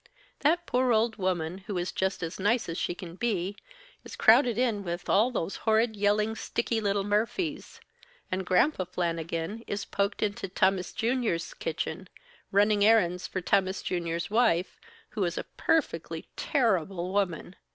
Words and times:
That 0.39 0.65
poor 0.65 0.91
old 0.91 1.17
woman, 1.17 1.59
who 1.67 1.77
is 1.77 1.91
just 1.91 2.23
as 2.23 2.39
nice 2.39 2.67
as 2.67 2.79
she 2.79 2.95
can 2.95 3.13
be, 3.17 3.55
is 4.03 4.15
crowded 4.15 4.57
in 4.57 4.83
with 4.83 5.07
all 5.07 5.29
those 5.29 5.57
horrid, 5.57 5.95
yelling, 5.95 6.33
sticky 6.35 6.81
little 6.81 7.03
Murphys; 7.03 7.79
and 8.31 8.43
Granpa 8.43 8.87
Flannigan 8.87 9.63
is 9.67 9.85
poked 9.85 10.23
into 10.23 10.47
Tammas 10.47 10.91
Junior's 10.91 11.53
kitchen, 11.53 12.09
running 12.51 12.83
errands 12.83 13.27
for 13.27 13.41
Tammas 13.41 13.83
Junior's 13.83 14.31
wife, 14.31 14.79
who 15.09 15.23
is 15.23 15.37
a 15.37 15.43
per 15.43 15.83
fect 15.83 16.09
ly 16.09 16.23
terrible 16.35 17.13
woman. 17.13 17.55